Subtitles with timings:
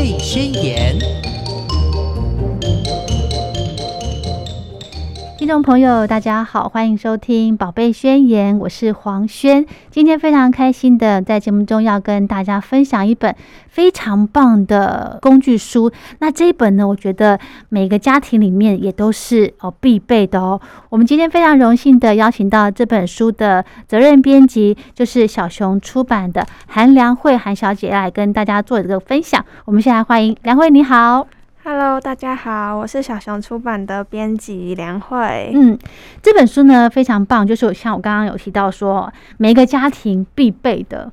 [0.00, 0.98] 贝宣言》。
[5.50, 9.66] 众朋友，大家好，欢迎收听《宝贝宣言》，我是黄轩。
[9.90, 13.34] 今天非常开心的在节目中要跟大家分享一本
[13.66, 15.90] 非常棒的工具书。
[16.20, 17.36] 那这一本呢，我觉得
[17.68, 20.60] 每个家庭里面也都是哦必备的哦。
[20.88, 29.44] 我们今天非常荣幸的邀请到这本书的责任编辑，就是小熊出版的韩良慧韩小姐来跟大家做一个分享。
[29.64, 31.26] 我们先来欢迎梁慧，你好。
[31.62, 35.52] Hello，大家好，我是小熊出版的编辑梁慧。
[35.54, 35.78] 嗯，
[36.22, 41.12] 这本书呢非常棒，就是像我刚刚有提到说，每个家庭必备的。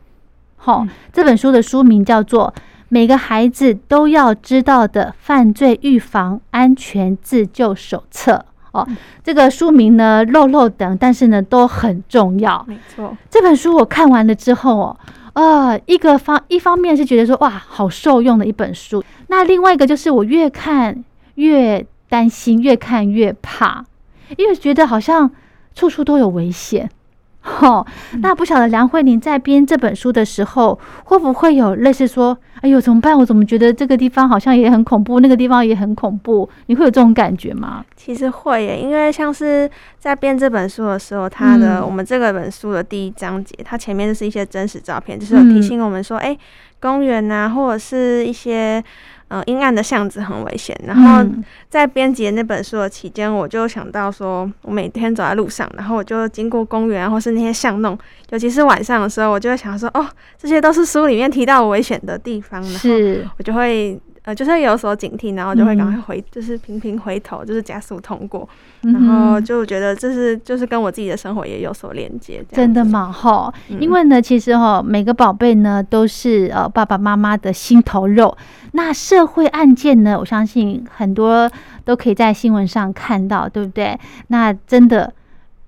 [0.55, 2.53] 好、嗯这本书的书名叫做
[2.87, 8.33] 《每个孩子都要知道的犯罪预防安全自救手册》。
[8.71, 8.87] 哦，
[9.21, 12.63] 这个书名呢漏漏等，但是呢都很重要。
[12.69, 14.97] 没错，这本书我看完了之后哦，
[15.37, 21.03] 呃，一个方一方面是觉得说哇，好受用的一本书，那另外一个就是我越看
[21.35, 23.85] 越担心，越看越怕，
[24.35, 25.29] 因为觉得好像
[25.75, 26.89] 处处都有危险。
[27.61, 27.85] 哦，
[28.21, 33.17] 那不晓得梁慧玲在编这本书的时候，会不会有类似说，哎呦怎么办？
[33.17, 36.47] 我怎么觉得这个地方好像也很恐怖，那个地方也很恐怖？
[36.67, 37.83] 你会有这种感觉吗？
[37.95, 46.37] 其实会耶，因为像是在编这本书的时候，它的、嗯我们这个本书的第一章节，它前面就是一些真实照片，就是有提醒我们说，哎、
[46.79, 48.83] 公园呐、或者是一些
[49.29, 50.77] 呃阴暗的巷子很危险。
[50.85, 57.97] 然后嗯在编辑那本书的期间，我就想到说，我每天走在路上，然后我就经过公园啊或是那些巷弄，
[58.29, 68.47] 尤其是晚上的时候，我就会想说，哦，这些都是书里面提到危险的地方，然后是，我就会呃，就是有所警惕，然后就会赶快嗯回，就是频频回头，就是加速通过，
[68.83, 72.43] 嗯然后就觉得这是就是跟我自己的生活也有所连接？
[72.51, 73.09] 真的吗？
[73.09, 78.37] 哈，嗯因为呢，其实哈，每个宝贝呢都是呃爸爸妈妈的心头肉。
[78.73, 81.49] 那社会案件呢，我相信很多
[81.85, 83.97] 都可以在新闻上看到，对不对？
[84.27, 85.13] 那真的，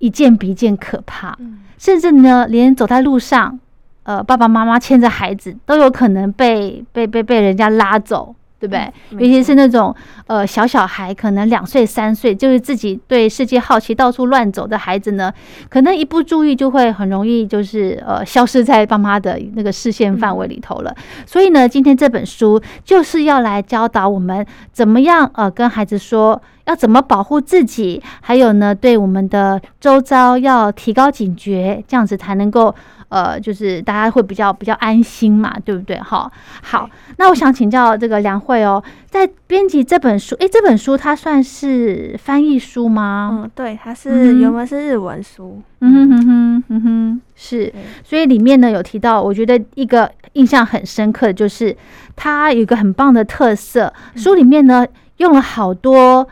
[0.00, 3.58] 一件比一件可怕，嗯甚至呢，连走在路上，
[4.02, 8.34] 呃，爸爸妈妈牵着孩子都有可能被被被被人家拉走。
[8.60, 8.80] 对不对？
[9.10, 9.94] 嗯尤其是那种
[10.26, 15.32] 呃小小孩，可能两岁三岁，就是自己对世界好奇、到处乱走的孩子呢，
[15.70, 20.94] 可能一不注意就会很容易就是呃消失在爸妈的那个视线范围里头了。
[21.24, 32.74] 所以呢，今天这本书就是要来教导我们怎么样呃跟孩子说要怎么保护自己，还有呢对我们的周遭要提高警觉，这样子才能够。
[33.10, 35.98] 呃，就是大家会比较比较安心嘛，对不对？
[35.98, 36.30] 哈，
[36.62, 36.88] 好，
[37.18, 43.40] 那我想请教这个梁慧哦，在编辑这本书，诶，这本书它算是翻译书吗？
[43.42, 47.72] 嗯，对，它嗯是原文是日文书，嗯哼哼哼哼哼，是，
[48.04, 51.76] 所以里面呢有提到，我觉得一个印象很深刻的就是
[52.14, 56.26] 它有一个很棒的特色，书里面呢用了好多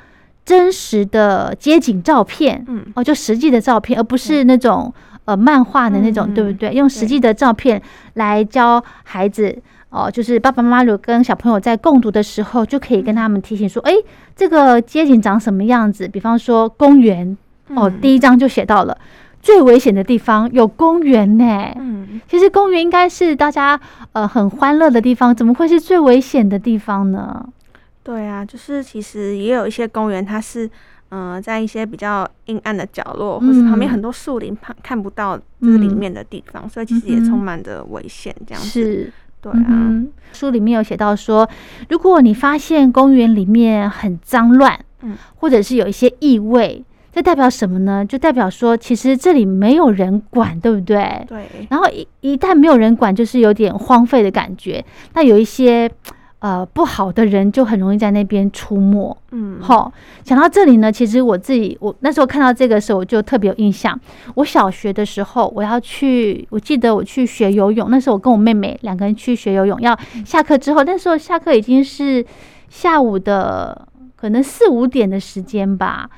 [0.45, 4.95] 真实的街景照片，嗯，哦，就实际的照片，而不是那种
[5.29, 6.73] 呃漫画的那种，嗯对不对？
[6.73, 7.81] 用实际的照片
[8.15, 9.57] 来教孩子。
[9.91, 13.93] 哦，就是爸爸妈妈如果跟小朋友在共读的时候，就可以跟他们提醒说，哎，
[14.37, 16.07] 这个街景长什么样子？
[16.07, 17.37] 比方说公园，
[17.75, 18.99] 哦，嗯第一章就写到了
[19.41, 21.73] 最危险的地方有公园呢。
[21.77, 23.81] 嗯，其实公园应该是大家
[24.13, 27.49] 呃很欢乐的地方，怎么会是最危险的地方呢？
[28.03, 30.69] 对啊，就是其实也有一些公园，它是。
[31.11, 38.35] 嗯、在一些比较阴暗的角落，或是旁边嗯很多树林，旁看不到就是里嗯面的地方，所以其实也充满着危险。
[38.47, 41.49] 这样子，是，对啊，嗯，书里面有写到说，
[41.89, 48.05] 如果你发现公园里面很脏乱，嗯，或者是有一些异味，这代表什么呢？
[48.05, 51.25] 就代表说，其实这里没有人管，对不对？
[51.27, 54.85] 对，然后一一旦没有人管，就是有点荒废的感觉。
[55.15, 55.91] 那有一些
[56.41, 59.17] 呃不好的人就很容易在那边出没。
[59.33, 63.99] 嗯，好，讲到这里呢，其实我自己我那时候看到这个时候，我就特别有印象。
[64.37, 72.25] 我小学的时候，我要去，我记得我去学游泳，那时候我跟我妹妹两个人去学游泳，要下课之后，那时候下课已经是
[72.69, 73.87] 下午的
[74.17, 76.09] 可能四五点的时间吧。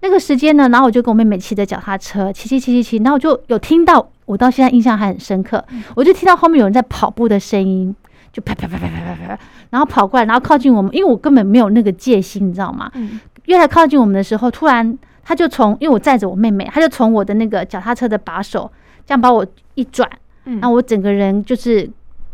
[0.00, 5.64] 那个时间呢，然后我就跟我妹妹骑着脚踏车，骑骑骑骑骑，然后我就有听到，我到现在印象还很深刻，
[5.96, 7.92] 我就听到后面有人在跑步的声音，
[8.38, 9.38] 就啪啪啪啪啪啪啪，
[9.70, 12.90] 然后跑过来，然后靠近我们，因为我根本没有那个戒心，你知道吗？
[12.94, 18.70] 嗯越来靠近我们的时候，突然他就从，因为我载着我妹妹，他就从我的那个脚踏车的把手
[19.06, 19.44] 这样把我
[19.74, 20.08] 一转，
[20.44, 21.88] 嗯，然后我整个人就是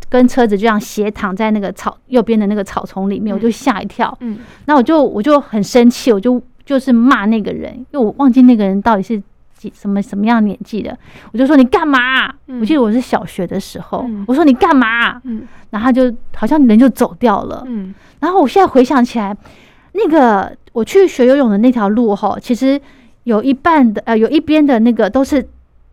[0.08, 9.22] 跟车子就这样斜躺在那个草右边的那个草丛里面，我就吓一跳，嗯那我就我就很生气，我就就是骂那个人，因为我忘记那个人到底是
[9.68, 10.96] 几什么什么样年纪的，
[11.32, 12.28] 我就说你干嘛？
[12.48, 15.20] 嗯我记得我是小学的时候，嗯我说你干嘛？
[15.24, 17.62] 嗯然后他就好像人就走掉了。
[17.66, 19.36] 嗯然后我现在回想起来，
[19.92, 22.80] 那个我去学游泳的那条路哈，其实
[23.24, 25.46] 有一半的呃，有一边的那个都是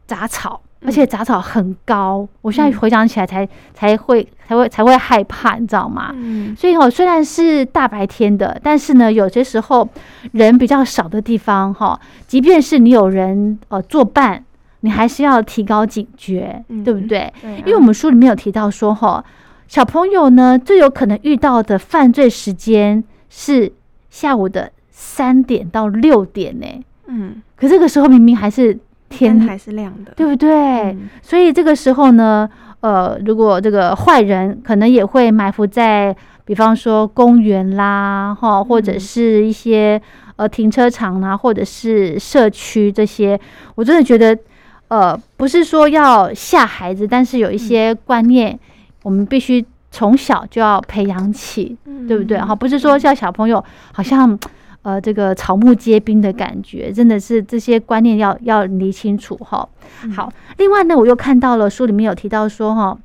[0.05, 2.27] 杂草，嗯而且杂草很高。
[2.41, 6.11] 我现在嗯回想起来才才会才会才会害怕，你知道吗？
[6.15, 9.87] 嗯所以哦，虽然是大白天的，但是呢，有些时候
[10.31, 14.43] 人比较少的地方哈，即便是你有人呃作伴，
[14.81, 17.31] 你还是要提高警觉，嗯对不对？
[17.41, 19.23] 对啊，因为我们书里面有提到说，哈，
[19.67, 23.71] 小朋友呢最有可能遇到的犯罪时间是
[24.09, 26.65] 下午的三点到六点呢。
[27.07, 28.79] 嗯可这个时候明明还是
[29.11, 30.49] 天，还是亮的，对不对？
[30.93, 32.49] 嗯所以这个时候呢，
[32.79, 36.15] 呃，如果这个坏人可能也会埋伏在，
[36.45, 40.01] 比方说公园啦，哈，或者嗯是一些
[40.37, 43.39] 呃停车场啦，或者是社区这些，
[43.75, 44.35] 我真的觉得，
[44.87, 48.57] 呃，不是说要吓孩子，但是有一些观念，
[49.03, 51.77] 我们必须从小就要培养起，
[52.07, 52.37] 对不对？
[52.39, 54.39] 哈，不是说叫小朋友好像。
[54.83, 59.67] 呃，这个草木皆兵的感觉，真的是这些观念要要理清楚哈。
[60.03, 62.97] 嗯好，另外呢，我又看到了书里面有提到说，哈，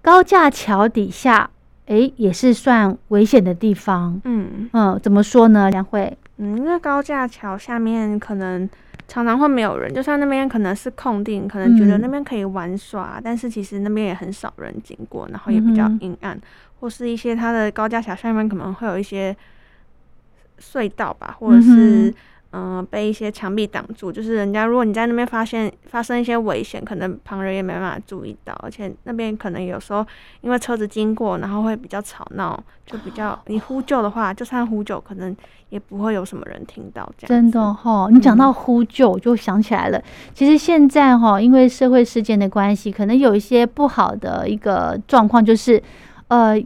[0.00, 1.50] 高架桥底下，
[1.86, 4.20] 诶，也是算危险的地方。
[4.24, 5.70] 嗯嗯，怎么说呢？
[5.70, 8.68] 梁慧，嗯，因为高架桥下面可能
[9.06, 16.40] 常常会没有人，就算那边可能是空地，可能觉得嗯那边可以玩耍，但是其实那边也很少人经过，然后也比较阴暗，
[16.80, 19.36] 或是一些它的高架桥下面可能会有一些
[20.62, 22.14] 隧道吧，或者是
[22.52, 30.06] 嗯被一些墙壁挡住，就是人家如果你在那边发现发生一些危险，可能旁人也没办法注意到，而且那边可能有时候
[30.42, 35.34] 因为车子经过，然后会比较吵闹，就比较你呼救的话，就算呼救，可能
[35.70, 37.28] 也不会有什么人听到这样。
[37.28, 40.02] 真的哈，你讲嗯到呼救，我就想起来了。
[40.34, 45.82] 其实现在哈，因为社会事件的关系，可能有一些不好的一个状况，就是
[46.28, 46.62] 呃，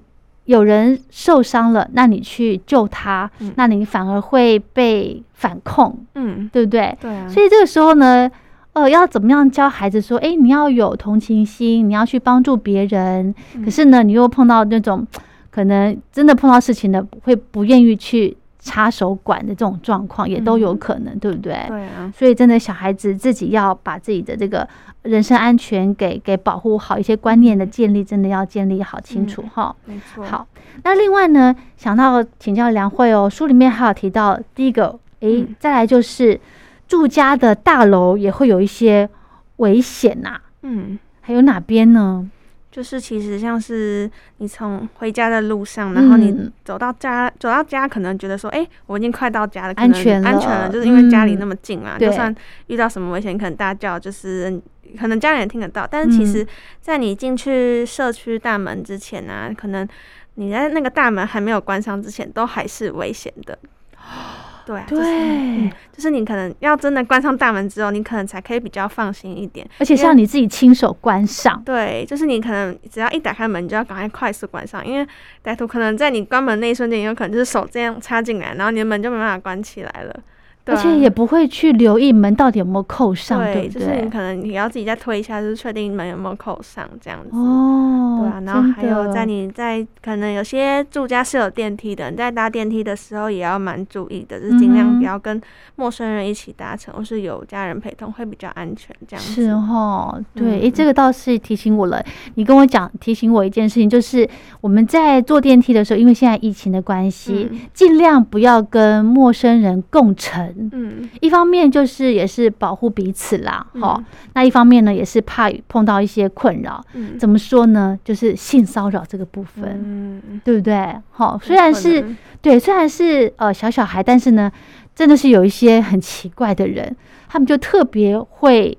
[0.46, 6.96] 有人受伤了，那你去救他，嗯那你反而会被反控，嗯，对不对？
[7.00, 8.31] 对啊，所以这个时候呢，
[8.72, 13.34] 呃，要怎么样教孩子说，诶，你要有同情心，你要去帮助别人。
[13.54, 15.06] 嗯可是呢，你又碰到那种
[15.50, 21.54] 可能真的碰到事情的，会不愿意去插手管的这种状况，也都有嗯可能，对不对？
[21.68, 24.68] 对啊，所以真的小孩子自己要把自己的这个
[25.02, 29.76] 人身安全给给保护好，一些观念的建立真的要建立好清楚嗯哈。
[29.84, 30.46] 没错。，好，
[30.82, 36.40] 那另外呢，想到请教梁慧哦，书里面还有提到第一个，诶，嗯再来就是
[36.88, 39.08] 住家的大楼也会有一些
[39.56, 42.28] 危险呐、嗯，还有哪边呢？
[42.76, 46.52] 就是其实像是你从回家的路上，然后你嗯。
[46.62, 52.34] 走到家，走到家可能觉得说，哎、我已经快到家了，安全了安全了，就是因为家里嗯那么近嘛，对就算
[52.67, 54.61] 遇到什么危险，可能大叫，就是
[54.99, 56.26] 可能家里人听得到，但是其嗯。
[56.26, 56.46] 实，
[56.82, 59.88] 在你进去社区大门之前呢、啊，可能
[60.34, 63.58] 你在那个大门还没有关上之前，都还是危险的。
[64.66, 69.66] 对啊，就是对，就是你可能要真的关上大门之后，你可能才可以比较放心一点。
[69.78, 71.62] 而且是要你自己亲手关上。
[71.64, 75.06] 对，就是你可能只要一打开门，你就要赶快快速关上，因为
[75.44, 80.20] 歹徒可能在你关门那一瞬间，有可能就是手这样插进来，然后你的门就没办法关起来了。
[80.66, 84.08] 而且也不会去留意门到底有没有扣上，对就是你对？
[84.10, 87.36] 可能你要自己再推一下，就是确定门有没有扣上这样子。
[87.36, 95.41] 哦，对啊，然后还有在你在可能有些住家是有电梯的，你在搭电梯的时候也要蛮注意的，就是尽量不要跟
[95.76, 99.32] 陌生人一起搭乘，或是有家人陪同会比较安全这样子。
[99.32, 102.02] 是哦，对，诶，嗯这个倒是提醒我了。
[102.34, 104.29] 你跟我讲，提醒我一件事情，就是
[104.60, 110.55] 我们在坐电梯的时候，因为现在疫情的关系，嗯尽量不要跟陌生人共乘。
[110.72, 116.82] 嗯，一方面就是也是保护彼此啦，嗯哈、那一方面呢，也是怕碰到一些困扰。
[116.94, 117.98] 嗯怎么说呢？
[118.05, 120.96] 就是性骚扰这个部分，嗯，对不对？
[121.10, 122.05] 好，虽然是
[122.41, 124.51] 对，虽然是呃小小孩，但是呢，
[124.94, 126.94] 真的是有一些很奇怪的人，
[127.29, 128.77] 他们就特别会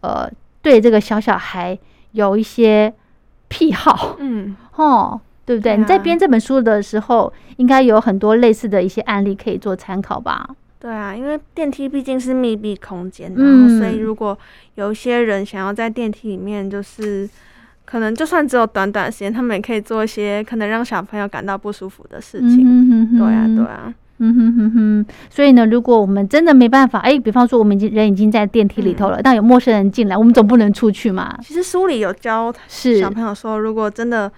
[0.00, 0.30] 呃
[0.62, 1.78] 对这个小小孩
[2.12, 2.92] 有一些
[3.48, 5.74] 癖好，嗯， 哦，对不对？
[5.74, 10.48] 对你在啊编这本书的时候，应该有很多类似的一些案例可以做参考吧？
[10.84, 14.38] 对啊，因为电梯毕竟是密闭空间，然嗯后所以如果
[14.74, 17.26] 有一些人想要在电梯里面，就是
[17.86, 22.60] 可能就算只有短短时间，他们也可以做一些可能让小朋友感到不舒服的事情。
[22.62, 23.18] 嗯哼哼。
[23.18, 31.34] 对啊，对啊，嗯哼哼哼，所以呢，如果我们真的没办法，哎，比方说我们已经人已经在电梯里头了，但有陌生人进来，我们总不能出去嘛？
[31.42, 33.00] 其实书里有教是。
[33.00, 34.30] 小朋友说，如果真的，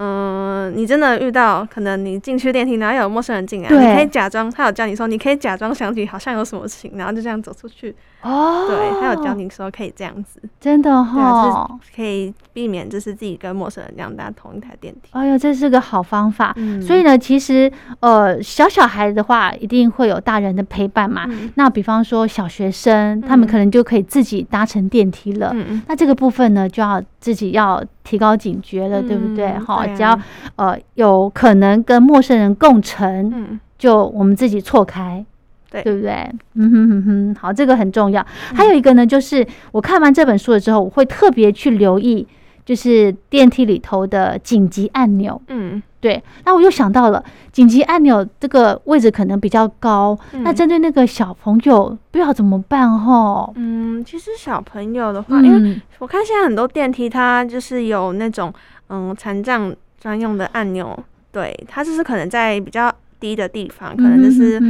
[0.00, 15.10] 嗯、你真的遇到可能你进去电梯，然后有陌生人进来，你可以假装，他有叫你说，你可以假装想起好像有什么事情，然后就这样走出去，哦，对，他有教你说可以这样子，真的哈，可以避免就是自己跟陌生人这样搭同一台电梯。
[15.12, 16.52] 哎呦，这是个好方法。
[16.84, 17.70] 所以呢，其实
[18.00, 21.26] 呃，小小孩的话一定会有大人的陪伴嘛。
[21.54, 25.54] 那比方说小学生，他们可能就可以自己搭乘电梯了。
[25.86, 29.56] 那这个部分呢，就要自己要提高警觉了，对不对？
[29.60, 30.18] 哈，只要
[30.56, 35.24] 呃有可能跟陌生人共乘，就我们自己错开。
[35.70, 36.12] 对，对不对？
[36.54, 38.24] 嗯哼哼哼，好，这个很重要。
[38.54, 42.26] 还有一个呢，就是我看完这本书了之后，我会特别去留意，
[42.64, 45.40] 就是电梯里头的紧急按钮。
[45.48, 46.22] 嗯，对。
[46.44, 47.22] 那我又想到了，
[47.52, 53.50] 紧急按钮这个位置可能比较高，那针对那个小朋友，不知道怎么办哈？
[53.56, 58.50] 嗯，其实小朋友的话，因为我看现在很多电梯它就是有那种
[58.88, 60.98] 嗯残障专用的按钮，
[61.30, 62.90] 对，它就是可能在比较。
[63.20, 64.60] 低的地方，可能就是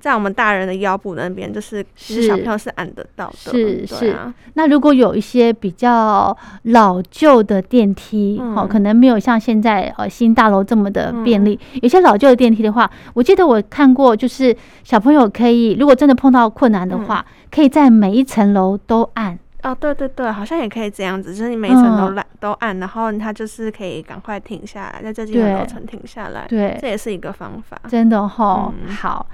[0.00, 3.50] 在我们大人的腰部那边，就是小朋友是按得到的。
[3.50, 4.16] 是是。
[4.54, 11.58] 那如果有一些比较老旧的电梯，哦，可能没有像现在呃新大楼这么的便利。
[11.82, 19.38] 有些老旧的电梯的话，我记得我看过，就是小朋友可以，如果真的碰到困难的话，可以在每一层楼都按。
[19.66, 28.72] 哦，对对对，好像也可以这样子，就是你每一层都按都按，然后它就是可以赶快停下来，在这几个楼层停下来，对，这也是一个方法，真的哈。
[28.88, 29.26] 好，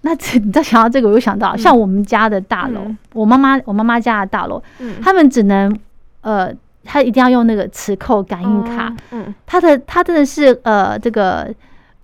[0.00, 2.80] 那 这你再想到这个，我又想到，像我们家的大楼，
[3.12, 4.62] 我妈妈我妈妈家的大楼，
[5.02, 5.78] 他们只能
[6.22, 6.50] 呃，
[6.82, 11.54] 他一定要用那个磁扣感应卡，嗯，他的他真的是呃这个。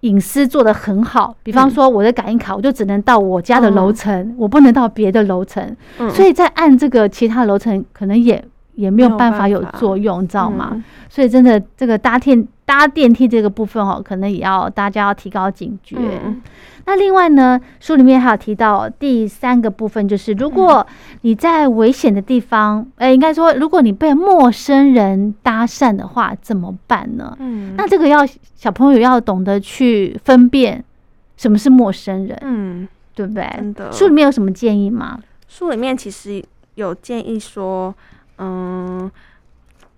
[0.03, 5.77] 隐私做的很好，比方说我的感应卡，我就只能到我家的楼层，我不能到别的楼层，
[6.11, 8.45] 所以在按这个其他楼层，可能也
[8.75, 10.83] 也没有办法有作用，你知道吗？
[11.09, 15.97] 所以真的这个搭电搭电梯这个部分哦，可能也要大家要提高警觉。
[16.85, 20.85] 那另外呢，书里面还有提到第三个部分，就是如果
[21.21, 27.37] 你在危险的地方，哎，应该说，如果你被陌生人搭讪的话，怎么办呢？
[27.39, 28.27] 嗯，那这个要
[28.57, 30.83] 小朋友要懂得去分辨
[31.37, 33.47] 什么是陌生人，嗯，对不对？
[33.93, 35.21] 书里面有什么建议吗？
[35.47, 36.43] 书里面其实
[36.75, 37.95] 有建议说，
[38.39, 39.11] 嗯。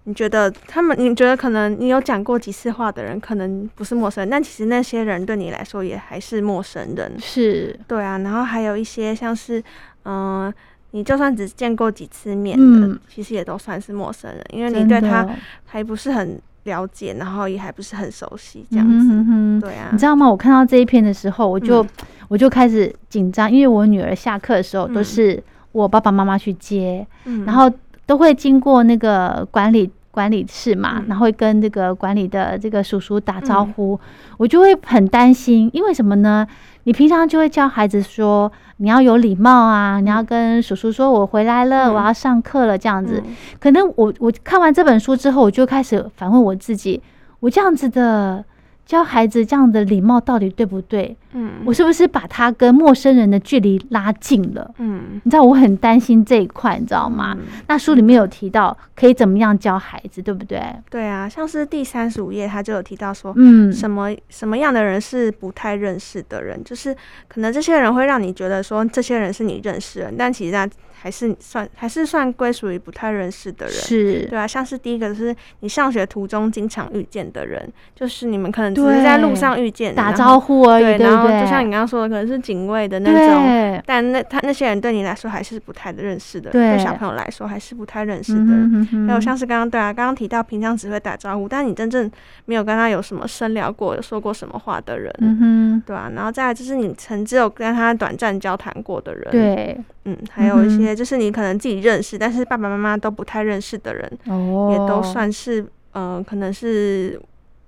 [0.07, 0.95] 你觉得他们？
[1.01, 7.11] 你觉得可能你有讲过几次话的人，可能不是陌生人，但其实那些人对你来说也还是陌生人。
[7.19, 8.19] 是，对啊。
[8.19, 9.65] 然后还有一些像是，
[10.05, 10.53] 嗯，
[10.91, 15.27] 你就算只见过几次面的，其实也都算是陌生人，因为你对他
[15.65, 19.67] 还不是很了解，然后也还不是很熟悉，这样子。
[19.67, 19.89] 对啊。
[19.91, 20.29] 你知道吗？
[20.29, 21.87] 我看到这一篇的时候，我就
[22.29, 27.07] 我就开始紧张，因为我女儿下课的时候都是我爸爸妈妈去接，
[27.47, 27.73] 然后。
[28.07, 33.99] 都会经过那个管理管理室嘛，然后会跟这个管理的这个叔叔打招呼，
[34.37, 36.47] 我就会很担心，因为什么呢？
[36.85, 43.23] 你平常就会教孩子说你要有礼貌啊，你要跟叔叔说我回来了，我要上课了这样子。
[43.59, 47.03] 可能我我看完这本书之后，我就开始反问我自己，
[47.41, 48.45] 我这样子的。
[48.87, 51.17] 教孩子这样的礼貌到底对不对？
[51.33, 54.71] 嗯，我是不是把他跟陌生人的距离拉近了？
[54.79, 57.37] 嗯，你知道我很担心这一块，你知道吗？
[57.67, 60.63] 那书里面有提到可以怎么样教孩子，对不对？
[60.91, 66.95] 对啊，像是第三十五页，他就有提到说，嗯，什么什么样的人是不太认识的人，就是
[67.27, 70.71] 可能这些人会让你觉得说这些人是你认识人，但其实。
[71.05, 74.25] 还是算还是算归属于不太认识的人，是。
[74.25, 86.79] 对啊，像是第一个是你上学途中经常遇见的人，就是你们可能只是在路上遇见打招呼而已，对然后就像你刚刚说的，可能是警卫的那种，但那他那些人对你来说还是不太认识的，对。
[86.79, 89.07] 小朋友来说还是不太认识的人。
[89.07, 92.11] 还有像是刚刚对啊，刚刚提到平常只会打招呼，但你真正
[92.47, 99.79] 没有跟他有什么深聊过，说过什么话的人，嗯，对啊，然后再来就是你曾只有跟他短暂交谈过的人，对。
[100.07, 107.21] 嗯，还有一些就是你可能自己认识，但是爸爸妈妈都不太认识的人，哦，也都算是呃，可能是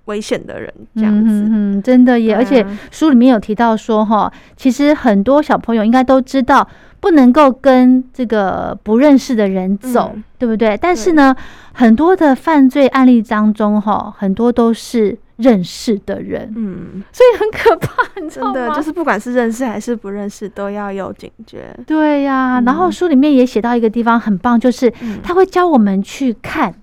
[0.05, 1.29] 危险的人这样子。
[1.29, 2.35] 嗯，真的耶！
[2.35, 6.67] 而且书里面有提到说，哈，其实很多小朋友应该都知道
[6.99, 10.77] 不能够跟这个不认识的人走，对不对？
[10.77, 11.35] 但是呢，
[11.73, 15.17] 很多的犯罪案例当中，哈，很多都是。
[15.37, 18.75] 认识的人，嗯，所以很可怕，你知道吗？
[18.75, 21.73] 就是不管是认识还是不认识，都要有警觉。
[21.85, 24.91] 对呀，然后书里面也写到一个地方很棒，就是
[25.23, 26.73] 他会教我们去看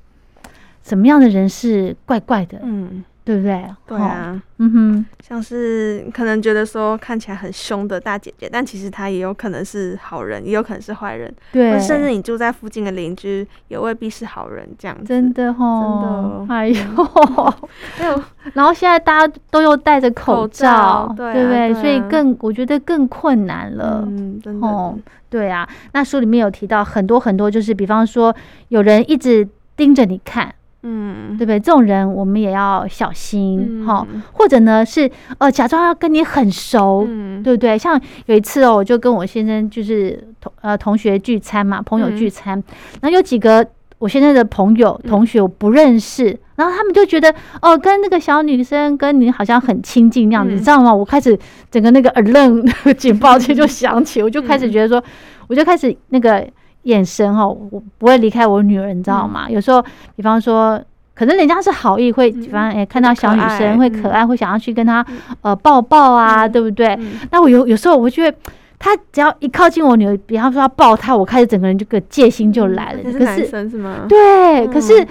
[0.82, 3.54] 什么样的人是怪怪的，嗯，对不对？
[3.62, 15.04] 吼，对啊，嗯哼，像是可能觉得说看起来很凶的大姐姐，但其实她也有可能是好人，也有可能是坏人，或对，甚至你住在附近的邻居也未必是好人这样子。
[15.04, 16.74] 真的哦，真的哎呦，
[17.96, 21.72] 还有然后现在大家都又戴着口口罩对啊对不对？
[21.72, 21.80] 对啊。
[21.80, 24.04] 所以更我觉得更困难了。
[24.06, 24.98] 嗯，真的，哦，
[25.30, 28.34] 对啊，那书里面有提到很多很多，就是比方说
[28.68, 30.54] 有人一直盯着你看，
[30.86, 31.58] 嗯，对不对？
[31.58, 37.76] 这种人我们也要小心哈、嗯或者呢是呃假装要跟你很熟，嗯，对不对？
[37.78, 42.16] 像有一次哦，我就跟我先生就是同呃同学聚餐嘛，朋友嗯。
[42.16, 42.62] 聚餐，
[43.00, 43.66] 然后有几个
[43.98, 50.56] 我现在的朋友同学我不认识，然后他们就觉得哦，跟那个小女生跟你好像很亲近那样子，嗯。
[50.56, 50.92] 你知道吗？
[50.92, 51.38] 我开始
[51.70, 55.02] 整个那个 alert 警报器就响起，我就开始觉得说，
[55.46, 56.46] 我就开始那个
[56.84, 59.50] 眼神哦，我不会离开我女儿，你知道吗？
[59.50, 59.84] 有时候，
[60.16, 60.80] 比方说。
[61.16, 65.06] 可能人家是好意，会比方哎、看到小女生会可嗯爱，会想要去跟她
[65.42, 66.88] 呃抱抱啊，嗯对不对？
[66.98, 68.36] 嗯那我有有时候我会觉得，
[68.80, 72.98] 他只要一靠近我女儿，比方说要抱她，我开始整个人这个戒心就来了。
[73.04, 74.06] 可是男可是生是吗？
[74.08, 75.06] 对，嗯可是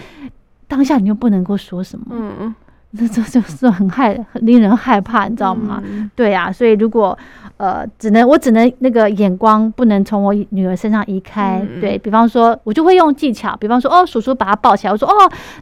[0.68, 2.54] 当下你又不能够说什么，嗯，
[2.98, 5.82] 这 这就是很害很令人害怕，你知道吗？
[5.86, 6.10] 嗯？
[6.16, 7.18] 对呀、所以如果
[7.58, 15.14] 呃，只能我只能那个眼光不能从我女儿身上移开，嗯对比方说，我就会用技巧，比方说，哦，叔叔把她抱起来，我说，哦，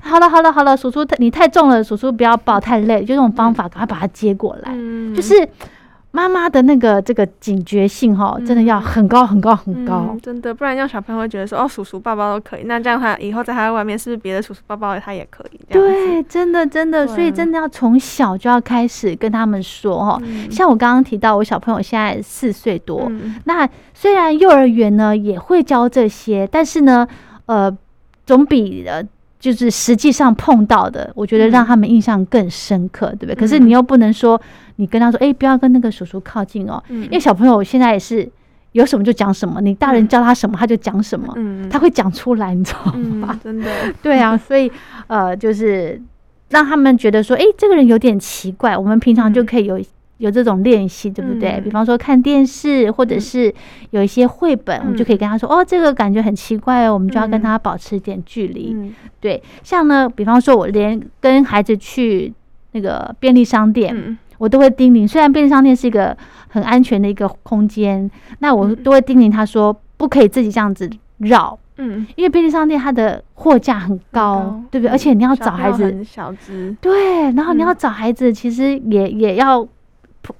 [0.01, 5.13] 好了好了好了，叔叔你太重了，叔叔不要抱，太累，就这种方法，赶快把她接过来，嗯。
[5.13, 5.35] 就是
[6.11, 10.19] 妈妈的那个这个警觉性哈，真的要很高很高很高嗯，。
[10.21, 15.59] 真的，不然让小朋友会觉得说，哦，叔叔抱抱都可以，那这样他以后在他在外面，是不是别的叔叔抱抱他也可以？
[15.69, 20.19] 对，真的真的，所以真的要从小就要开始跟他们说哈。
[20.23, 27.07] 嗯像我刚刚提到，我小朋友现在四岁多，嗯那虽然幼儿园呢也会教这些，但是呢，
[27.45, 27.75] 呃，
[28.25, 29.01] 总比呃
[29.41, 33.35] 就是实际上碰到的，我觉得让嗯他们印象更深刻，对不对？
[33.35, 34.39] 可是嗯你又不能说
[34.77, 38.29] 你跟他说，哎、不要跟那个叔叔靠近哦，嗯因为小朋友现在也是
[38.73, 43.29] 有什么就讲什么，你大人嗯教他什么他就讲什么，嗯他会讲出来，你知道吗？
[43.33, 43.69] 嗯，真的，
[44.03, 44.71] 对啊，所以
[45.07, 45.99] 呃，就是
[46.49, 49.81] 让他们觉得说，哎、这个人有点奇怪，我们平常就嗯可以有。
[50.21, 51.53] 有这种练习，对不对？
[51.53, 53.53] 嗯比方说看电视，或者嗯是
[53.89, 58.71] 有一些绘本，我们就可以跟他说：“哦，这个感觉很奇怪哦，我们就要跟嗯他保持一点距离。
[58.75, 62.31] 嗯对，像呢，比方说，我连跟孩子去
[62.73, 65.07] 那个便利商店，嗯我都会叮咛。
[65.07, 66.15] 虽然便利商店是一个
[66.49, 74.91] 很安全的一个空间，那我嗯都会叮咛他说，不可以自己这样子绕，嗯，因为便利商店它的货架很高，高对不对？
[74.91, 75.91] 嗯而且你要找孩子，
[76.79, 79.67] 对，然后你要嗯找孩子，其实也也要。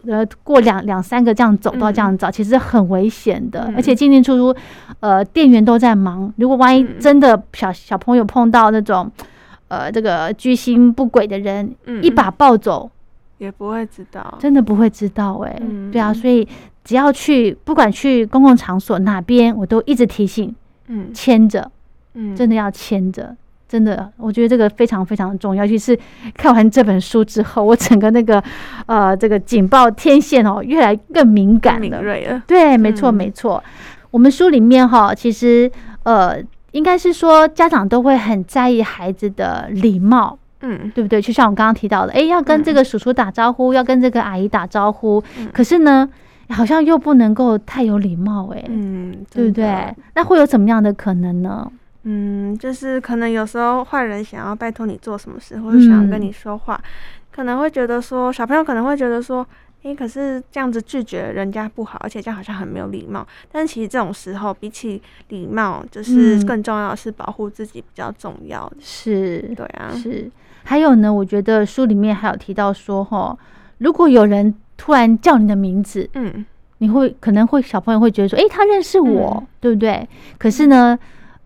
[0.06, 4.60] 呃，过两两三个这样走到这样找，其实很危险的，嗯而且进进出出，
[5.00, 6.32] 呃，店员都在忙。
[6.38, 7.00] 如果万一嗯。
[7.00, 9.12] 真的小小朋友碰到那种，
[9.68, 12.90] 呃，这个居心不轨的人，嗯一把抱走，
[13.40, 15.90] 也不会知道，真的不会知道哎、嗯。
[15.92, 16.48] 对啊，所以
[16.84, 20.54] 只要去，不管去公共场所哪边，我都一直提醒
[20.88, 21.12] 嗯。
[21.14, 21.72] 牵着，
[22.14, 23.36] 嗯，真的要牵着。
[23.72, 25.64] 真的，我觉得这个非常非常重要。
[25.64, 25.98] 尤其是
[26.36, 28.44] 看完这本书之后，我整个那个
[28.86, 32.02] 呃这个警报天线哦，越来更敏感敏了。
[32.04, 33.64] 锐了，对，没错，嗯没错。
[34.10, 35.72] 我们书里面哈，其实
[36.04, 36.36] 呃，
[36.74, 41.22] 应该是说家长都会很在意孩子的礼貌，嗯对不对？
[41.22, 46.10] 就像我刚刚提到的，诶，要跟这个叔叔打招呼，要跟这个阿姨打招呼，嗯可是呢，
[46.50, 49.96] 好像又不能够太有礼貌，诶，嗯，对不对？
[50.16, 51.72] 那会有怎么样的可能呢？
[52.04, 56.82] 嗯，就是可能有时候坏人想要拜托你做什么事，或者想要跟嗯你说话，
[57.32, 59.46] 可能会觉得说，小朋友可能会觉得说，
[59.84, 63.26] 诶，可是这样子拒绝人家不好，而且这样好像很没有礼貌。
[63.52, 68.78] 但是其实这种时候，比起礼貌，就是嗯更重要的是保护自己比较重要的。
[68.80, 70.30] 是，对啊，是。
[70.64, 73.38] 还有呢，我觉得书里面还有提到说，哈，
[73.80, 76.46] 如果有人突然叫你的名字，嗯
[76.80, 80.08] 你会可能会小朋友会觉得说，诶，他认识我，嗯对不对？
[80.40, 80.98] 可是呢，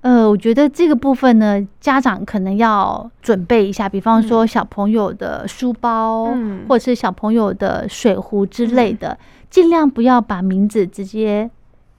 [0.05, 6.63] 呃，我觉得这个部分呢，家长可能要准备一下，比方说小朋友的书包，嗯。
[6.69, 9.17] 或者是小朋友的水壶之类的，
[9.49, 11.49] 尽量不要把名字直接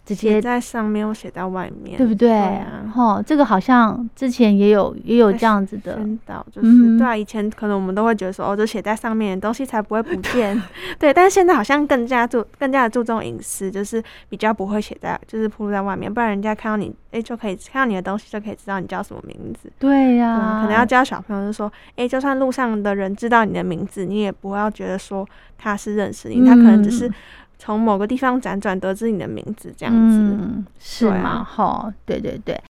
[0.07, 2.33] 直接写在上面或写在外面，对不对？
[2.33, 2.90] 啊。
[2.95, 10.62] 哈，这个好像之前也有也有这样子的，宣导就是、嗯对啊，以前可能我们都会觉得说，哦，就写在上面的东西才不会不见，
[10.99, 11.12] 对。
[11.12, 19.71] 但是现在好像更加注更加的注重隐私，就是比较不会写在就是铺露在外面，不然人家看到你，哎、就可以看到你的东西就可以知道你叫什么名字。
[19.79, 25.27] 对对呀、啊，可能要教小朋友就说，哎、就算路上的人知道你的名字，你也不要觉得说
[25.59, 27.14] 他是认识你，他可能只是嗯
[27.59, 30.19] 从某个地方辗转得知你的名字这样子。
[30.19, 31.45] 嗯，是吗？
[31.45, 31.92] 哈？
[32.05, 32.61] 对对对。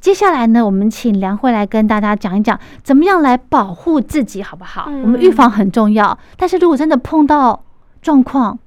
[0.00, 4.86] 接下来呢，我们请梁慧来跟大家讲一讲，怎么样来保护自己，好不好？
[4.88, 7.62] 嗯我们预防很重要，但是如果真的碰到
[8.00, 8.58] 状况，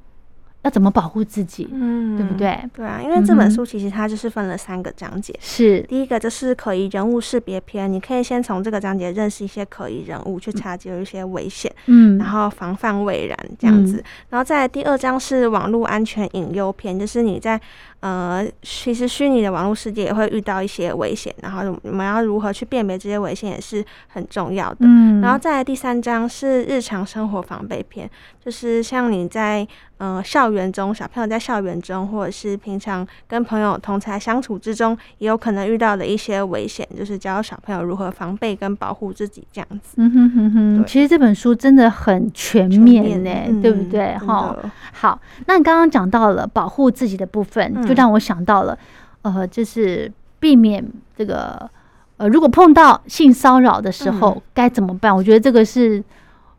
[0.65, 2.33] 要怎么保护自己，嗯对不？
[2.33, 2.59] 对？
[2.73, 5.31] 对啊，因为这本书其实它就是分了三个章节。
[5.39, 14.03] 是，第一个就是可疑人物识别篇，你可以先从这个章节认识一些可疑人物，去察觉一些危险，嗯，然后防范未然这样子。
[14.29, 17.61] 然后在第二章是网络安全隐忧篇，就是你在
[18.05, 24.77] 呃，其实虚拟的网络世界也会遇到一些危险，然后我们要如何去辨别这些危险也是很重要的。
[24.81, 28.07] 嗯，然后再来第三章是日常生活防备篇，
[28.39, 39.95] 就是像你在呃校园中，小朋友在校园中，或者是平常跟朋友同才相处之中，也有可能遇到的一些危险，就是教小朋友如何防备跟保护自己这样子。
[39.95, 44.15] 嗯哼哼哼，其实这本书真的很全全面呢、嗯对不对？
[44.19, 48.77] 真哈、的好，那你刚刚讲到了保护自己的部分，让我想到了，
[49.23, 50.85] 呃，就是避免
[51.17, 51.69] 这个，
[52.17, 55.15] 呃，如果碰到性骚扰的时候嗯该怎么办？
[55.15, 56.03] 我觉得这个是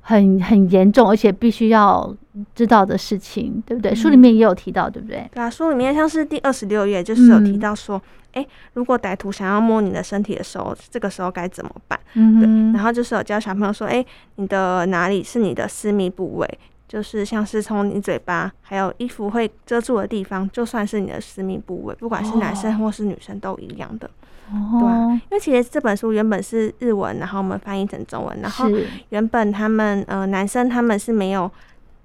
[0.00, 2.14] 很很严重，而且必须要
[2.54, 3.94] 知道的事情，对不对？
[3.94, 5.28] 书里嗯面也有提到，对不对？
[5.32, 8.00] 对啊，书里面像是第二十六页，就是有提嗯到说，
[8.32, 11.98] 哎、如果歹徒想要摸你的身体的时候，这个时候该怎么办？
[12.14, 14.04] 嗯对，哼然后就是有教小朋友说，哎、
[14.36, 16.58] 你的哪里是你的私密部位？
[16.88, 24.10] 就是像是从你嘴巴还有衣服会遮住的地方，就算是你的私密部位，不管是男生或是女生都一样的。
[24.48, 28.70] 对啊哦，因为其实这本书原本是日文，然后我们翻译成中文，然后，
[29.08, 31.50] 原本他们呃男生他们是没有。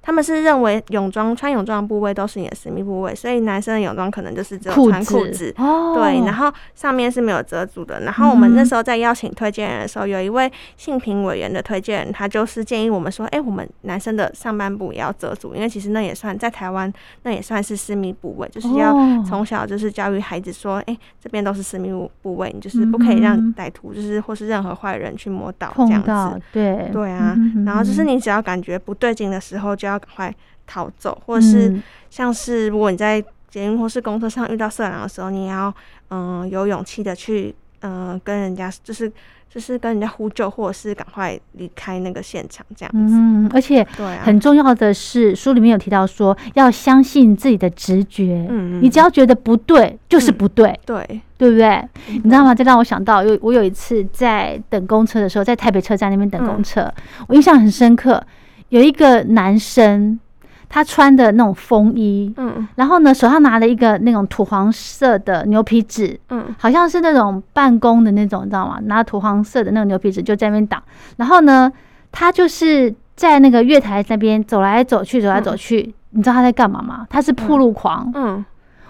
[0.01, 5.53] 他们是认为泳装穿泳装的部位都是你的私密部位，所以男生的泳装可能就是只有穿裤子。
[5.95, 8.01] 对，然后上面是没有遮住的。
[8.01, 16.91] 然后我们那嗯时候在邀请推荐人的时候，有一位性平委员的推荐人，他就是建议我们说，哎、我们男生的上半部也要遮住，因为其实那也算在台湾，
[17.23, 19.23] 那也算是私密部位，就是要哦。
[19.27, 26.89] 从小就是教育孩子说，哎、这边都是私密部位，你就是不可以让嗯歹徒就是或是任何坏人去摸到这样子。，对。
[26.91, 27.35] 对啊
[27.65, 30.35] 然后就是你只要感觉不对劲的时候，就要赶快
[30.67, 35.73] 逃走，或者是嗯像是如果你在捷运或是公车上遇到色狼的时候，你也要
[36.09, 39.11] 嗯、有勇气的去嗯、跟人家就是
[39.49, 43.15] 就是跟人家呼救，或者是赶快离开那个现场这样子。
[43.15, 48.45] 嗯，而且对啊，很重要的是，书里面有提到说，要相信自己的直觉。
[48.49, 51.83] 嗯你只要觉得不对，就是嗯不对，对，对不对？
[52.07, 52.53] 你你知道吗？
[52.53, 56.93] 这让我想到，有我有一次在等公车的时候，在台北车站那边等公嗯车，
[57.27, 58.23] 我印象很深刻。
[58.71, 60.19] 有一个男生，
[60.67, 68.79] 他穿的那种风衣，嗯然后呢，手上拿了一个那种土黄色的牛皮纸，嗯好像是那种办公的那种，你知道吗？
[68.85, 70.81] 拿土黄色的那种牛皮纸就在那边挡。
[71.17, 71.71] 然后呢，
[72.11, 75.93] 他就是在那个月台那边走来走去，走来走去。
[76.11, 77.05] 你知道他在干嘛吗？
[77.09, 78.43] 他是铺路狂，嗯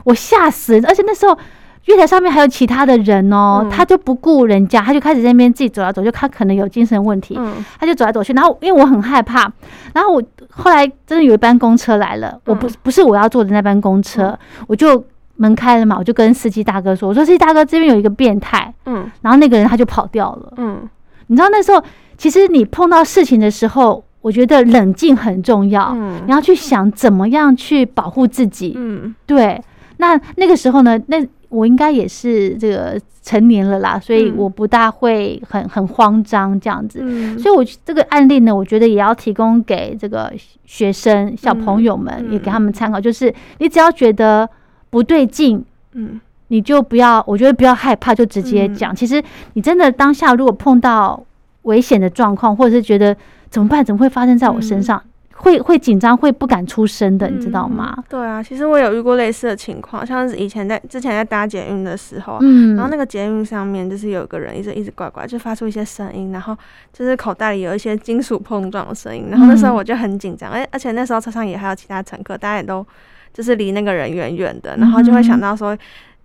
[0.04, 0.80] 我吓死！
[0.86, 1.38] 而且那时候
[1.86, 8.32] 月台上面还有其他的人哦，嗯他就不顾人家，他就开始在那边自己走来走去，他可能有精神问题，嗯他就走来走去。
[8.34, 9.52] 然后因为我很害怕，
[9.94, 15.04] 然后我后来真的有一班公车来了，我不嗯不是我要坐的那班公车，我就
[15.38, 20.54] 门开了嘛，我就跟司机大哥说：“我说司机大哥，这边有一个变态。”嗯然后那个人他就跑掉了。
[20.58, 20.88] 嗯
[21.28, 21.84] 你知道那时候，
[22.18, 28.74] 其实你碰到事情的时候，我觉得冷静很重要，嗯你要去想怎么样去保护自己。
[28.78, 29.60] 嗯对，
[29.98, 37.00] 那那个时候呢，那我应该也是这个成年了啦，所以嗯我不大会很很慌张这样子。
[37.04, 40.34] 嗯，所以，我这个案例呢，我觉得也要提供给这个
[40.66, 43.00] 学生、小朋友们，嗯也给他们参考。
[43.00, 44.50] 就是你只要觉得
[44.90, 48.96] 不对劲，嗯你就不要，我觉得不要害怕，就直接讲。
[48.96, 49.22] 其实
[49.54, 51.22] 你真的当下如果碰到
[51.64, 53.16] 危险的状况，或者是觉得
[53.50, 55.02] 怎么办，怎么会发生在我身上，
[55.42, 57.94] 会会紧张，会不敢出声的，你知道吗？
[57.98, 62.40] 嗯对啊，其实我有遇过类似的情况，像是以前在之前在搭捷运的时候
[62.76, 66.56] 然后那个捷运上面就是有个人一直一直怪怪，就发出一些声音，然后
[66.94, 72.86] 就是口袋里有一些金属碰撞的声音，然后那时候嗯我就很紧张，而而且那时候车上也还有其他乘客，大家也都
[73.34, 75.78] 就是离那个人远远的，然后就会想到说。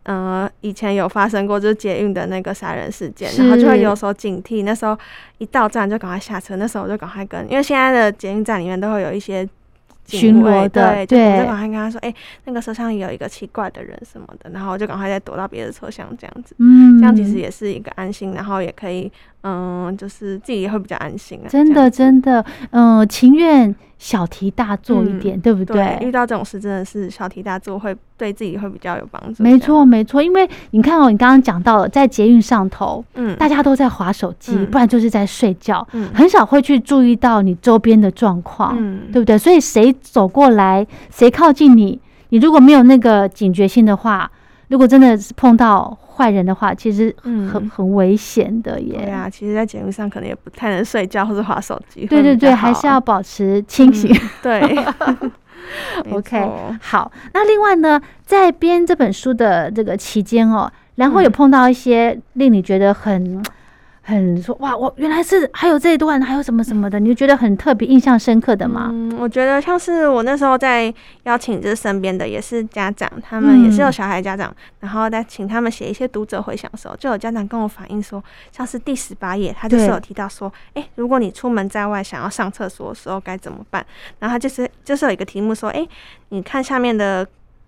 [0.06, 4.62] 呃，以前有发生过就是捷运的那个杀人事件，然后就会有所警惕。
[4.62, 4.96] 那时候
[5.38, 9.44] 一到站就赶快下车，那时候我就赶快跟，因为现在的捷运站里面都会有一些
[10.04, 12.14] 警巡逻的对，就我对就赶快跟他说，哎、
[12.44, 16.54] 那个车厢有一个奇怪的人什么的，然后我就赶快再躲到别的车厢这样子。
[16.58, 19.10] 嗯，这样其实也是一个安心，然后也可以，
[19.46, 21.48] 嗯，就是自己也会比较安心啊。
[21.48, 26.10] 真的真的，嗯、情愿小题大做一嗯点，对不对，遇？
[26.10, 29.42] 到这种事真的是小题大做，会对自己会比较有帮助。
[29.42, 39.38] 没，错，没错，因为你看哦，你刚刚讲到了，在捷运上头，嗯，大家都在划手机，嗯不然就是在睡觉，嗯很少会去注意到你周边的状况，嗯，对不对？
[39.38, 41.98] 所以谁走过来，谁靠近你，
[42.30, 44.30] 你如果没有那个警觉性的话，
[44.68, 48.98] 如果真的是碰到坏人的话，其实很、嗯很危险的耶。
[49.04, 52.06] 对啊，其实，在节目上可能也不太能睡觉或者划手机。
[52.06, 54.10] 对对对，还是要保持清醒。
[54.12, 54.84] 嗯对。
[56.12, 56.48] OK
[56.80, 63.42] 好，那另外呢，在编这本书的这个期间哦，然后有嗯碰到一些令你觉得很。
[64.08, 68.88] 很说哇，我原来是还有这一段，还有什么什么的，你就觉得很特别、印象深刻的吗？
[68.92, 83.84] 嗯，我觉得像是我那时候在邀请，就是身边的也是家长，他们也是有嗯小孩家长，然后再请他们写一些读者回想的时候，就有家长跟我反映说，像是第十八页，他就是有提到说，诶，如果你出门在外想要上厕所的时候该怎么办？
[84.20, 85.88] 然后他就是就是有一个题目说，诶，
[86.28, 87.26] 你看下面的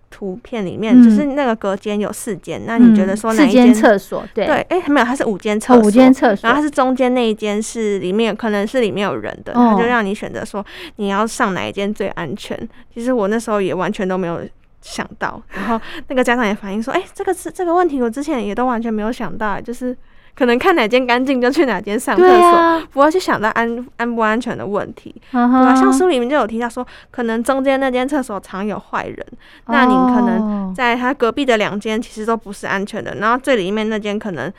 [0.09, 3.73] 图片里面，嗯就是那个隔间有四间，那你觉得说哪一间？
[3.73, 4.23] 厕所？
[4.33, 6.63] 对对，诶，没有，它是五间厕哦，所，五间厕所然后它。
[6.63, 10.65] 是中间那一间是里面可能是里面有人的，哦他就让你选择说
[10.97, 12.57] 你要上哪一间最安全。
[12.93, 14.41] 其实我那时候也完全都没有
[14.81, 19.95] 想到，然后那个家长也反映说，哎、这个是这个问题，我之前也都完全没有想到，就是
[20.35, 25.13] 可能看哪间干净就去哪间上厕所，啊，不会去想到安安不安全的问题。
[25.31, 29.25] 对对啊，像书里面就有提到说，可能中间那间厕所常有坏人，
[29.67, 34.51] 那你可能能在他隔壁的两间其实都不是安全的，然后最里面那间可能，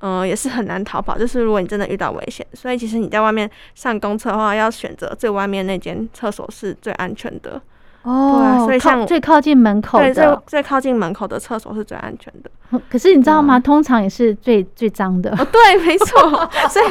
[0.00, 1.18] 嗯、也是很难逃跑。
[1.18, 7.60] 就是如果你真的遇到危险，所以其实你在外面上公厕的话，要选择最外面那间厕所是最安全的。
[8.02, 12.50] 哦，对啊所以像最靠近门口对，最的，最靠近门口的厕所是最安全的。
[12.88, 13.58] 可是你知道吗？
[13.58, 15.30] 嗯通常也是最最脏的。
[15.32, 16.30] 哦，对，没错。
[16.68, 16.86] 所以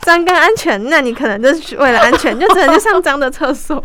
[0.00, 3.82] 脏跟安全，那你可能就是为了安全，就只能去上脏的厕所。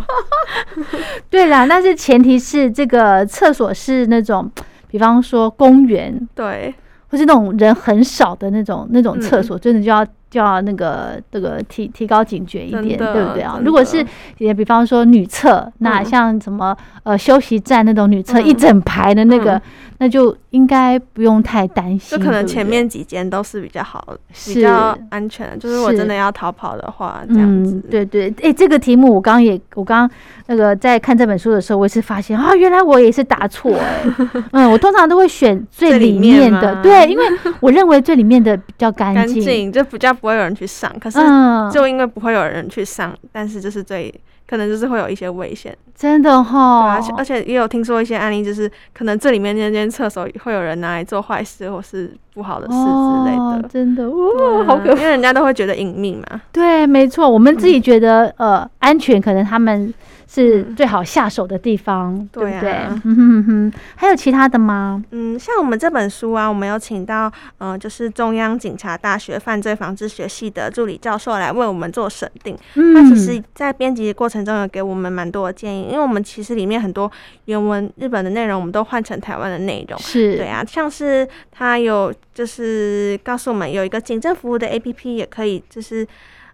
[1.29, 4.49] 对啦，但是前提是这个厕所是那种，
[4.87, 6.73] 比方说公园，对，
[7.09, 10.05] 或是那种人很少的那种那种厕嗯所，真的就要
[10.37, 13.59] 就要那个这个提提高警觉一点，对不对啊？
[13.65, 14.05] 如果是
[14.37, 19.61] 也比方说女厕，那嗯像什么呃休息站那种女厕，嗯一整排的那个嗯，
[19.97, 25.57] 那就应该不用太担心，就可能前面几间都是比较好、比较安全的。
[25.57, 27.73] 就是我是真的要逃跑的话，这样子。
[27.73, 34.03] 嗯，对对，哎、这个题目我刚刚也，我刚刚那个在看这本书的时候，我也是发现啊，原来我也是答错哎、
[34.53, 37.23] 嗯，我通常都会选最最里里面面的，对，因为
[37.59, 40.91] 我认为最里面的比较干干净，净就比较不会有人去上。
[40.99, 44.13] 可是嗯，就因为不会有人去上，但是就是最
[44.47, 45.75] 可能就是会有一些危险。
[45.95, 53.41] 真的哈对，而且而且也有听说一些案例，就是可能这里面那间厕所会有人拿来做坏事或是不好的事之类的。
[53.41, 54.99] 哦真的，对哇，啊好可怕。
[55.01, 56.41] 因为人家都会觉得隐秘嘛。
[56.51, 59.91] 对，没错，我们自己觉得、呃安全，可能他们
[60.27, 62.59] 是嗯最好下手的地方，对不对？
[62.59, 65.03] 对啊嗯哼哼哼，还有其他的吗？
[65.11, 72.57] 嗯，像我们这本书啊，我们有请到呃，就是中央警察大学犯罪防治学系的助理教授来为我们做审定。
[72.75, 77.09] 嗯，他其实，在编辑的过程中有给我们蛮多的建议，因为我们其实里面很多
[77.45, 79.97] 原文日本的内容，我们都换成台湾的内容。
[79.99, 86.05] 是，对啊，像是他有就是告诉我们有一个警政服务的 APP，也可以就是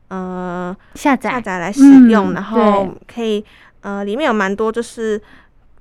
[0.10, 3.44] 呃下载下载来使用，嗯然后可以
[3.82, 5.22] 呃里面有蛮多就是。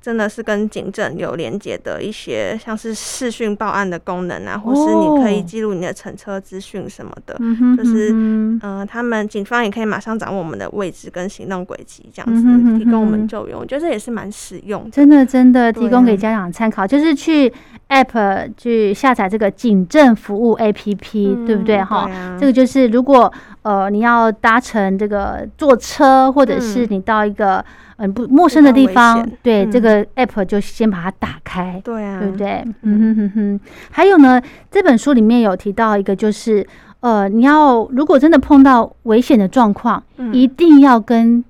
[0.04, 7.36] 真的是跟警政有连接的一些，像是视讯报案的功能啊，或是你可以哦记录你的乘车资讯什么的。
[7.38, 13.56] 嗯，就是嗯他们警方也可以马上掌握我们的位置跟行动轨迹，这样子提供我们救援。
[13.56, 14.90] 我觉得这也是蛮实用的。
[14.90, 17.52] 真的真的提供给家长参考，就是去
[17.88, 22.10] App 去下载这个警政服务 APP，、对不对嗯哈？
[22.10, 23.32] 啊这个就是如果
[23.62, 27.64] 呃你要搭乘这个坐车，或者是嗯你到一个
[27.96, 31.80] 嗯、呃不陌生的地方，对、嗯这个 App 就先把它打开。
[31.84, 32.64] 对啊，对不对？
[32.82, 33.60] 嗯哼哼哼。
[33.90, 36.66] 还有呢，这本书里面有提到一个，就是
[37.00, 41.44] 呃，你要如果真的碰到危险的状况，嗯一定要跟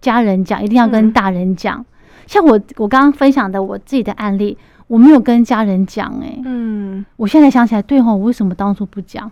[0.00, 1.84] 家人讲，一定要跟嗯大人讲。
[2.26, 9.30] 像我我刚刚分享的我自己的案例，我没有跟家人讲，哎，嗯我现在想起来，对吼，我为什么当初不讲？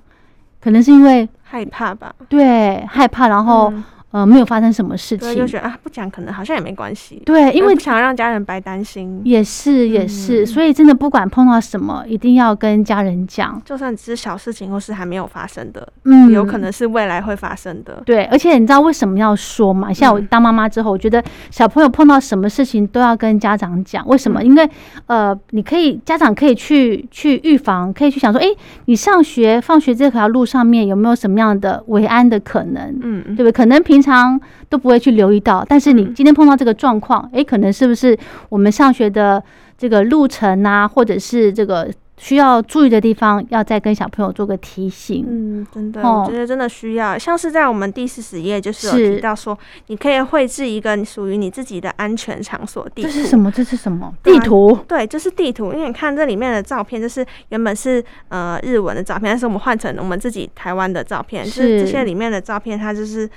[0.67, 3.85] 可能是因为害怕吧，对害怕，然后、嗯
[4.21, 5.47] 呃没有发生什么事，情就。
[5.47, 9.21] 觉得啊不讲可能好像也没关系，对，因为不想让家人白担心。
[9.25, 13.61] 也是也是，嗯所以真的不管碰到什么，一定要跟家人讲。
[13.65, 18.03] 就算只是小事情或是还没有发生的，嗯，有可能是未来会发生的。
[18.05, 19.93] 对，而且你知道为什么要说嘛？
[19.93, 24.07] 像我嗯当妈妈之后，我觉得小朋友碰到什么事情都要跟家长讲。
[24.09, 24.43] 为什么？
[24.43, 24.69] 嗯因为
[25.07, 28.49] 呃，你可以家长可以去去预防，可以去想说，诶，
[28.87, 32.99] 你上学放学这条路上面有没有什么样的为安的可能？
[33.03, 33.53] 嗯对不对？
[33.53, 38.17] 可能平常都不会去留意到，但是你嗯今天碰到这个状况，诶，可能是不是
[38.49, 39.43] 我们上学的
[39.77, 45.27] 这个路程啊，或者是这个需要注意的地方，要再跟小朋友做个提醒。
[45.29, 47.19] 嗯，真的，哦我觉得真的需要。
[47.19, 49.57] 像是在我们第四十页，就是有提到说，
[49.89, 53.09] 你可以绘制一个属于你自己的安全场所地图。
[53.09, 53.53] 这是什么？
[53.53, 54.15] 这是什么？
[54.23, 54.75] 地图？
[54.89, 63.29] 对，就是地图，因为你看这里面的照片，就是原本是呃日文的照片，但是我们换成我们自己台湾的照片，就是这些里面的照片，它就是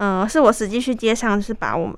[0.00, 1.94] 嗯是我实际去街上，是把我们。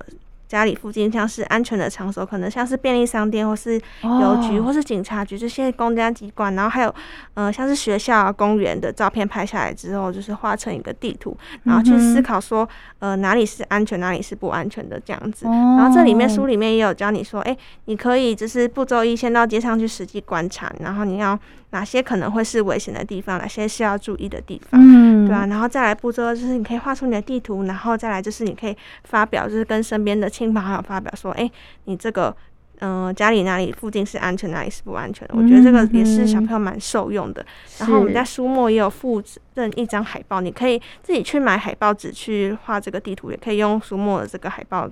[0.53, 6.93] 家里附近像是安全的场所，可能像是便利商店或是邮局哦或是警察局这些公家机关，然后还有
[7.33, 15.47] 呃像是学校啊、公园的照片拍下来之后，就是画成一个地图，然后去思考说呃哪里是安全，哪里是不安全的这样子。
[15.47, 21.37] 哦然后这里面书里面也有教你说，哎、你可以就是步骤一，先到街上去实际观察，然后你要
[21.71, 24.79] 哪些可能会是危险的地方，哪些是要注意的地方。
[24.79, 31.49] 嗯，对啊，然后再来步骤二就是你可以画出你的地图，然后再来就是你可以发表，就是跟身边的亲朋好友发表说，哎、
[31.85, 32.35] 你这个
[32.79, 35.35] 嗯、呃家里哪里附近是安全，哪里是不安全的。
[35.37, 37.45] 我觉得这个也是小嗯朋友蛮受用的。
[37.79, 39.21] 然后我们是在书末也有附
[39.53, 44.89] 赠一张海报，你可以自己去买海报纸去画这个地图，也可以用书末的这个海报。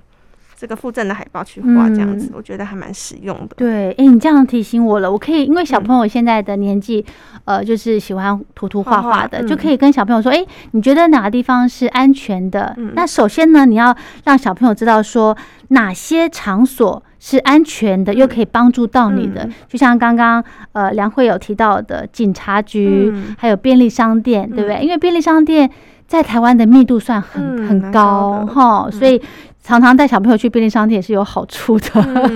[0.62, 3.56] 这个附赠的海报去画，这样子、嗯我觉得还蛮实用的。
[3.56, 7.04] 对，哎、你这样提醒我了，我可以因为小嗯朋友现在的年纪，
[7.46, 12.72] 呃，就是喜欢涂涂画画的，就嗯可以跟小朋友说，哎、你觉得哪个地方是安全的？
[12.76, 15.36] 嗯那首先呢，你要让小朋友知道说
[15.70, 19.42] 哪些场所是安全的，又可以帮助到你的。
[19.42, 24.80] 嗯就像刚刚呃梁慧有提到的警察局，嗯还有便利商店，对不对？
[24.80, 25.68] 因为便利商店
[26.06, 29.20] 在台湾的密度算很、很高哈，嗯所以
[29.62, 31.88] 常常带小朋友去便利商店也是有好处的。
[31.94, 32.34] 嗯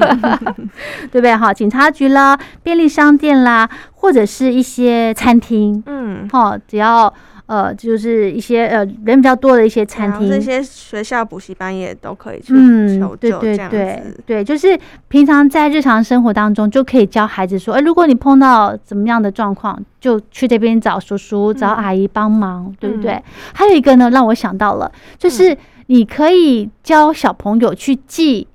[1.11, 1.35] 对不对？
[1.37, 7.13] 哈，警察局啦，便利商店啦，或者是一些餐厅，嗯，哈，只要
[7.47, 14.03] 呃，就是一些呃人比较多的一些餐厅，这些学校补习班也都可以去嗯求，对对对。
[14.27, 23.13] 对，就是平常在日常生活当中就可以教孩子说，哎，如果你碰到怎么样的状况，就去这边找叔叔、找嗯阿姨帮忙，对不对？
[23.13, 23.23] 嗯
[23.55, 28.47] 还有一个呢，让我想到了，就是你可以教小朋友去记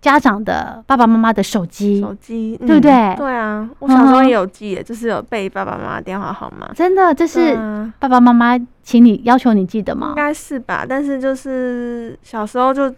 [0.00, 6.70] 家长的爸爸妈妈的手机，手机，对不对嗯对啊，我小时候也有记耶，就是有背爸爸妈妈电话号码。
[6.74, 10.14] 真的，这是啊爸爸妈妈请你要求你记得吗应？
[10.14, 12.92] 该是吧，但是就是小时候就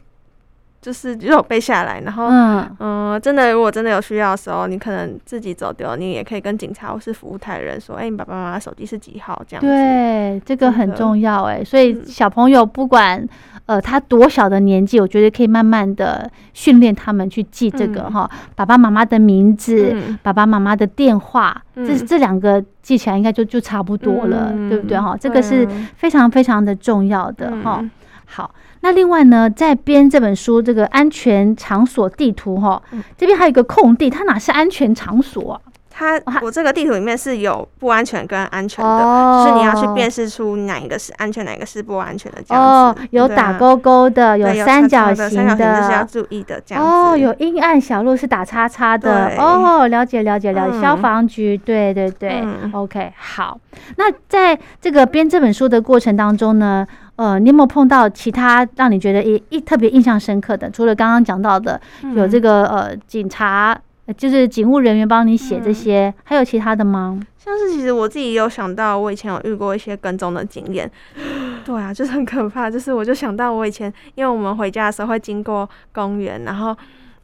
[0.87, 9.67] 就是就有背下来，然后嗯，嗯、真的如果真的有需要的时候，你可能自己走丢，你也可以跟警察或是服务台的人说，哎、你爸爸妈妈手机是几号这样子。
[9.67, 11.65] 对，这个很重要哎。
[11.65, 13.27] 所以嗯小朋友不管
[13.67, 19.91] 呃他多小的年纪，我觉得可以慢慢的训练他们去记这个嗯哈，爸爸妈妈的名字。
[19.93, 25.17] 嗯爸爸妈妈的电话，这嗯这两个记起来应该就就差不多了，对不对哈？
[25.19, 27.79] 这个是啊非常非常的重要的哈。
[27.81, 27.91] 嗯
[28.29, 28.53] 好，
[28.87, 35.61] 那另外呢，在编这本书这个安全场所地图哈嗯，这边还有一个空地，它哪是安全场所啊？
[35.91, 46.91] 它我这个地图里面是有不安全跟安全的，哦就是你要去辨识出哪一个是安全，哪一个是不安全的这样哦子。，有打勾勾的，对有三角叉叉的形三角形是要注意的这样子。
[46.91, 53.59] 哦，有阴暗小路是打叉叉的哦，了解了解了解，嗯消防局，对对对、嗯 o k 好。
[53.97, 60.71] 那在这个编这本书的过程当中呢，呃，你有没有碰到其他让你觉得一一特别印象深刻的？
[60.71, 61.81] 除了刚刚讲到的，
[62.15, 67.19] 有这个，呃警察，呃就是警务人员帮你写这嗯些，还有其他的吗？
[67.39, 70.91] 像是其实我自己有想到，我以前有遇过一些跟踪的经验。
[71.65, 72.71] 对啊，就是很可怕。
[72.71, 76.77] 就是我就想到我以前，因为我们回家的时候会经过公园，然后，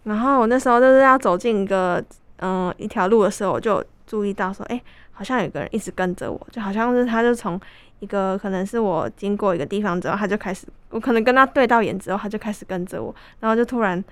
[0.04, 2.02] 然后我那时候就是要走进一个
[2.38, 7.60] 嗯、呃一条路的时候，我就注意到说，哎、好像有个人一直跟着我，就好像是他就从
[8.02, 14.04] 一个可能是我经过一个地方之后，他就开始，我可能跟他对到眼之后，他就开始跟着我，然后就突然。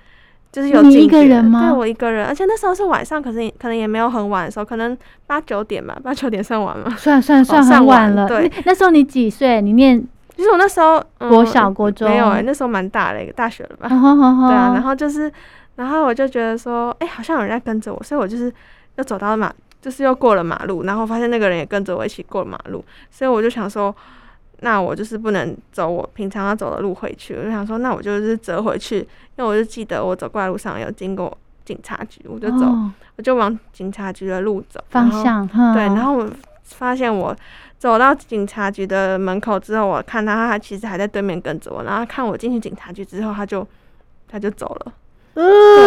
[0.53, 6.93] 就是有你一个人吗对我一个人，而且那时候是晚上，可是可能也没有很晚的时候，可能八九点吧，八九点算晚吗？
[6.99, 8.23] 算算算晚了。
[8.23, 9.61] 晚对那那时候你几岁？
[9.61, 9.97] 你念
[10.35, 13.87] 其实我那时候、嗯国小国中没有哎、那时候蛮大的一个大学了吧？
[13.87, 15.31] 对啊，然后就是，
[15.77, 18.51] 然后我就觉得说，哎、好像有人在跟着我，所以我就是
[18.97, 19.49] 又走到马，
[19.81, 23.93] 就是又过了马路，然后发现那个人也跟着我一起过马路，所以我就想说，
[24.59, 32.91] 那我就是不能走我平常要走的路回去，我就想说，那我就是折回去，因为我就记得我走过来路上有经过警察局，我就走，哦。
[33.17, 36.29] 我就往警察局的路走，方向，对，然后我
[36.63, 37.35] 发现我
[37.77, 43.67] 走到警察局的门口之后，我看他，他其实还在对面跟着我，然后看我进去警察局之后，他就
[44.27, 44.93] 他就走了。
[45.33, 45.43] 对，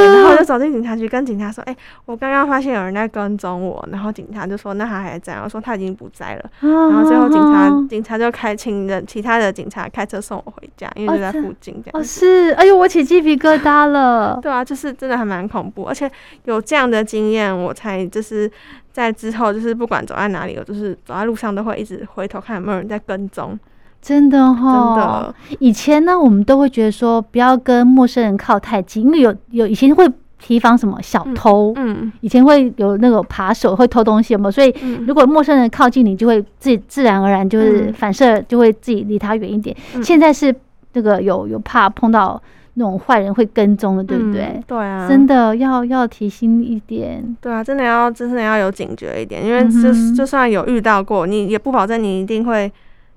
[0.06, 12.20] 然后就走进警察局，跟警察说：“哎、我刚刚发现有人在跟踪我。”然后警察就说：“那他还在？”我说：“他已经不在了。”然然后最后警察警察就开请人其他的警察开车送我回家，因为就在附近这哦样子。
[12.20, 14.38] 是，哎呦，我起鸡皮疙瘩了。
[14.42, 16.10] 对啊，就是真的还蛮恐怖，而且
[16.44, 18.50] 有这样的经验，我才就是
[18.92, 23.58] 在之后就是不管走在哪里，我就是走在路上都会一直回头看有没有人在跟踪。
[24.00, 30.06] 真的真哈，的，以前呢，我们都会觉得说不要跟陌生人靠太近，因为有有以前会
[30.44, 34.50] 提防什么小偷，嗯以前会有那种扒手会偷东西，有没有？
[34.50, 35.02] 所以嗯。
[35.06, 37.92] 如果陌生人靠近你，就会自己自然而然就是嗯。
[37.94, 39.74] 反射，就会自己离他远一点。
[39.94, 40.04] 嗯。
[40.04, 40.54] 现在是
[40.92, 42.38] 那个有有怕碰到
[42.74, 44.62] 那种坏人会跟踪的，对不对嗯？
[44.66, 44.78] 对？
[44.78, 47.24] 啊，真的要要提心一点。
[47.40, 50.14] 对啊，真的要真的要有警觉一点，因为嗯就、哼。
[50.14, 52.70] 就算有遇到过，你也不保证你一定会，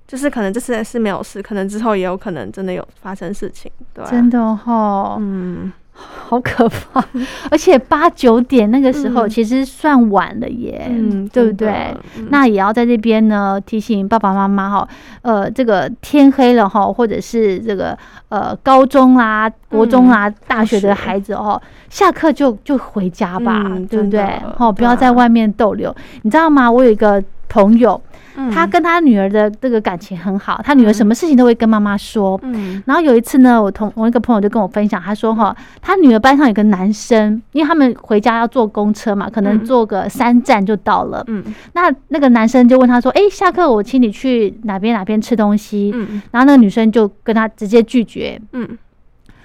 [0.06, 5.70] 就是可能这次是没有事，可能之后也有可能真的有发生事情，对、啊，真的哈，嗯，
[6.28, 7.02] 好可怕！
[7.50, 11.94] 而且八九点那个时候嗯其实算晚了耶，嗯，对不对？？
[12.16, 14.88] 嗯那也要在这边呢提醒爸爸妈妈哈，
[15.22, 17.96] 呃，这个天黑了哈，或者是这个
[18.28, 24.22] 呃高中啦、国中啦、大学的孩子哦，下课就就回家吧，嗯对不对？
[24.58, 25.94] 哦，不要在外面逗留。
[26.22, 26.70] 你知道吗？
[26.70, 28.00] 我有一个朋友，
[28.36, 32.38] 嗯他跟他女儿的这个感情很好，他女儿什么事情都会跟妈妈说。
[32.42, 41.24] 嗯然后有一次呢，我同我一个朋友就跟我分享，他说哈，他女儿班上有个男生，因为他们回家要坐公车嘛，可能嗯坐个三站就到了。
[41.26, 41.42] 嗯
[41.72, 45.90] 那那个男生就问他说：“哎、下课我请你去哪边哪边吃东西。
[45.94, 48.40] 嗯然后那个女生就跟他直接拒绝。
[48.52, 48.78] 嗯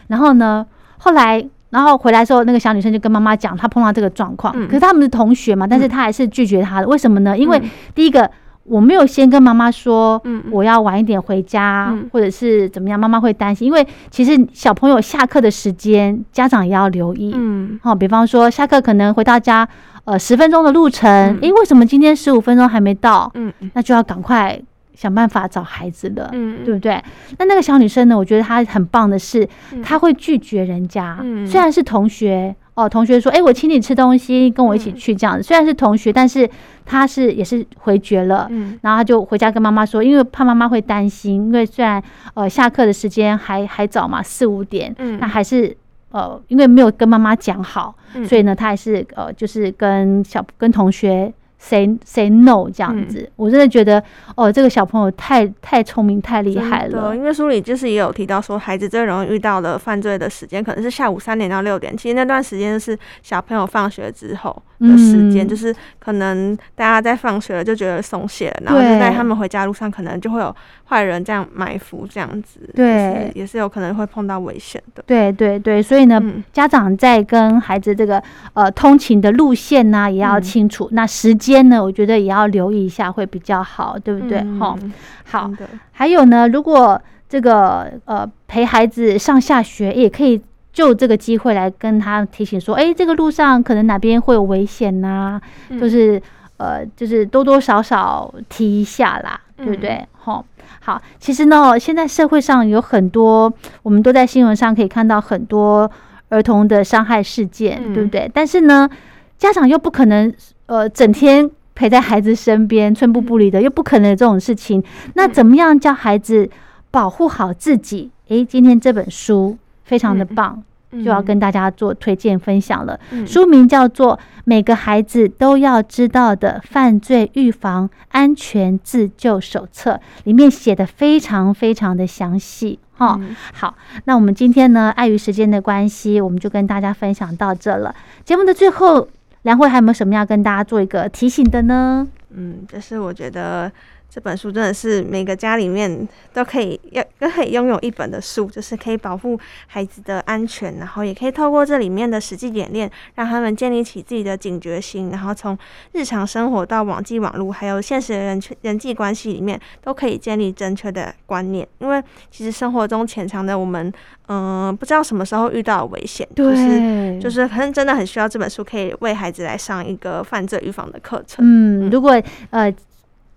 [0.08, 0.66] 然后呢，
[0.98, 1.44] 后来
[1.74, 4.54] 然后回来的时候，那个小女生就跟妈妈讲，她碰到这个状况。
[4.56, 6.88] 嗯可是他们是同学嘛，但是她还是拒绝他的。
[6.88, 7.36] 为什么呢？
[7.38, 8.30] 因为嗯第一个，
[8.64, 13.66] 我没有先跟妈妈说嗯我要晚一点回家，嗯或者是怎么样，妈妈会担心。
[13.68, 17.34] 因为其实小朋友下课的时间，家长也要留意。
[17.36, 19.68] 嗯哦，比方说下课可能回到家，
[20.06, 23.32] 呃，十分钟的路程，嗯诶，为什么今天十五分钟还没到？
[23.34, 24.60] 嗯那就要赶快
[24.96, 27.02] 想办法找孩子了，嗯对不对？
[27.40, 32.56] 那那个小女生呢，我觉得她很棒的是，嗯她会拒绝人家，嗯虽然是同学。
[32.76, 35.44] 哦，同学说：“诶，我请你吃东西，跟我一起嗯去这样子。
[35.44, 36.50] 虽然是同学，但是
[36.84, 38.48] 她是也是回绝了。
[38.50, 42.02] 嗯然后她就回家跟妈妈说，因为怕妈妈会担心，因为虽然
[42.34, 45.78] 呃下课的时间还还早嘛，四五点，嗯那还是
[46.10, 51.32] 呃因为没有跟妈妈讲好，嗯所以呢，他还是呃，就是跟小跟同学
[51.64, 53.30] say say no 这样子。
[53.38, 54.04] 我真的觉得
[54.36, 57.16] 哦，这个小朋友太太聪明，太厉害了。
[57.16, 70.54] 因为书里就是也有提到说，孩子最容易遇到的犯罪的时间可能是下午三点到六点，其实那段时间是小朋友放学之后的时间，嗯就是可能大家在放学了就觉得松懈了，然后就对在他们回家路上，可能就会有
[70.94, 75.04] 坏人这样埋伏，这样子，对是也是有可能会碰到危险的。
[75.08, 78.22] 对对对，所以呢，嗯家长在跟孩子这个
[78.54, 80.88] 呃通勤的路线呢、也要嗯清楚。
[80.92, 84.38] 那时间呢，我觉得也要留意一下会比较好，对不对？
[84.60, 84.94] 哈、嗯
[85.26, 85.48] 好。
[85.58, 90.40] 的还有呢，如果这个呃陪孩子上下学，也可以
[90.72, 96.22] 就这个机会来跟他提醒说，哎、这个路上可能哪边会有危险呐、嗯就是
[96.58, 100.08] 呃，就是多多少少提一下啦，对不嗯对？
[100.24, 100.46] 吼、
[100.82, 103.52] 好，其实呢，现在社会上有很多，
[103.84, 105.90] 我们都在新闻上可以看到很多
[106.30, 108.30] 儿童的伤害事件，嗯对不对？
[108.34, 108.90] 但是呢，
[109.38, 110.34] 家长又不可能
[110.66, 114.84] 呃整天陪在孩子身边，寸步不离的，又不可能有这种事情。
[115.16, 116.50] 那怎么样教孩子
[116.92, 118.12] 保护好自己？
[118.30, 120.64] 诶，今天这本书非常的嗯棒，
[120.94, 123.00] 就要跟大家做推荐分享了。
[123.12, 129.94] 嗯书名叫做《每个孩子都要知道的犯罪预防安全自救手册》，
[130.26, 133.18] 里面写的非常非常的详细哈。
[133.20, 133.76] 嗯好，
[134.06, 137.96] 那我们今天呢，碍于时间的关系，我们就跟大家分享到这了。
[138.26, 139.08] 节目的最后，
[139.44, 142.08] 梁慧还有没有什么要跟大家做一个提醒的呢？
[142.36, 143.72] 嗯，就是我觉得
[144.14, 155.58] 这本书真的是每个家里面都可以要都可以拥有一本的书，就是可以保护孩子的安全，然后也可以透过这里面的实际演练，让他们建立起自己的警觉心，然后从
[155.94, 161.68] 日常生活到网际网络，还有现实的人人际关系里面，都可以建立正确的观念。
[161.80, 162.00] 因为
[162.30, 163.92] 其实生活中潜藏的我们，
[164.28, 171.44] 嗯、不知道什么时候遇到危险，就是就是可能真的很需要这本书，可以为孩子来上一个犯罪预防的课程。
[171.44, 172.72] 嗯，如果呃。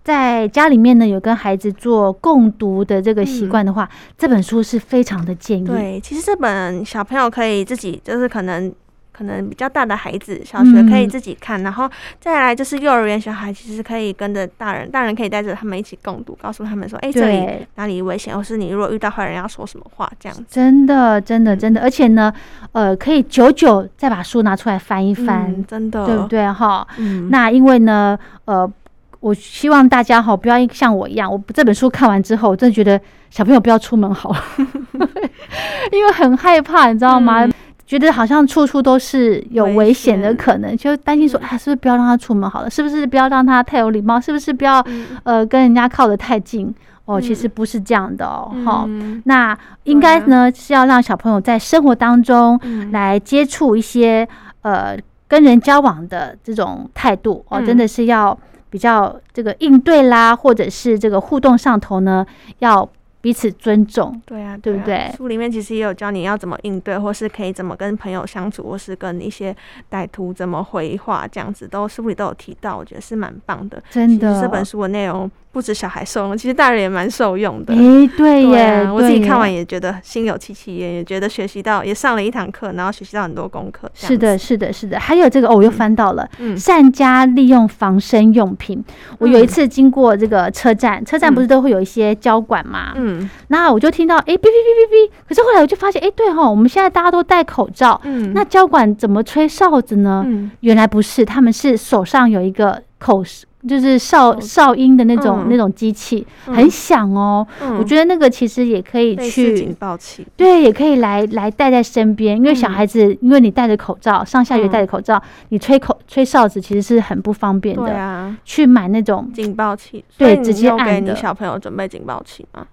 [0.07, 5.65] 在家里面呢，有跟孩子做共读的这个习惯的话，这本书是非常的建议。
[5.65, 8.73] 对，其实这本小朋友可以自己，就是可能
[9.11, 11.89] 可能比较大的孩子，小学可以自己看，然后
[12.21, 20.45] 再来就是幼儿园小孩，其实可以跟着大人，大人可以带着他们一起共读，告诉他们说，哎，这里哪里危险，或是你如果遇到坏人要说什么话，这样子。
[20.49, 22.33] 真的，真的，真的，而且呢，
[22.71, 26.49] 呃，可以久久再把书拿出来翻一翻，真的，对不对？
[26.49, 28.71] 哈，嗯，那因为呢，呃。
[29.19, 32.99] 我希望大家哈不要像我一样，我这本书看完之后，我真的觉得
[33.29, 34.43] 小朋友不要出门好了，
[35.91, 37.47] 因为很害怕，你知道吗？
[37.85, 42.69] 觉得好像处处都是有危险的可能，就担心说，哎，是不是不要让他出门好了？
[42.69, 44.19] 是不是不要让他太有礼貌？
[44.19, 44.85] 是不是不要
[45.23, 46.73] 呃跟人家靠得太近？
[47.05, 48.85] 哦，其实不是这样的哦，哈。
[49.23, 52.59] 那应该呢是要让小朋友在生活当中
[52.91, 54.27] 来接触一些
[54.63, 54.97] 呃
[55.29, 58.37] 跟人交往的这种态度哦，真的是要。
[58.69, 62.25] 比较这个应对啦，或者是这个互动上头呢，
[62.59, 62.87] 要
[63.21, 64.21] 彼此尊重。
[64.25, 65.11] 对啊，对不对？
[65.15, 69.55] 书里面其实也有教你要怎么应对，或是可以怎么跟朋友相处，或是跟一些
[69.89, 73.81] 歹徒怎么回话，这样子都书里都有提到，我觉得是蛮棒的。
[73.89, 75.29] 真的，这本书的内容。
[75.51, 77.73] 不止小孩受用，其实大人也蛮受用的。
[77.73, 83.89] 哎，对耶，我自己看完也觉得心有戚戚焉，也觉得学习到，也上了一堂课，然后学习到很多功课。
[83.95, 84.99] 是的，是的，是的。
[84.99, 88.83] 还有这个，哦，我又翻到了，善加利用防身用品。
[89.17, 92.93] 我有一次经过这个车站，车站不是都会有一些交管嘛？
[92.95, 95.11] 嗯，那我就听到，哎，哔哔哔哔哔。
[95.27, 100.23] 可是后来我就发现，哎，对哈，我们现在大家都戴口罩，嗯，那交管怎么吹哨子呢？
[100.27, 103.23] 嗯，原来不是，他们是手上有一个口。
[103.67, 107.45] 就是哨哨音的那种那种机器，很响哦。
[107.79, 112.37] 我觉得那个其实也可以去警报器，对，也可以来来带在身边。
[112.37, 117.83] 因为小孩子，因为你戴着口罩，上下学戴着口罩，你吹口吹哨子其实是很不方便的。
[117.83, 121.15] 对啊，去买那种警报器，对，直接按的。
[121.15, 122.65] 小朋友准备警报器吗？